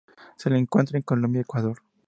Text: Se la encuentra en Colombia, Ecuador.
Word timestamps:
Se 0.35 0.49
la 0.49 0.57
encuentra 0.57 0.97
en 0.97 1.03
Colombia, 1.03 1.41
Ecuador. 1.41 1.79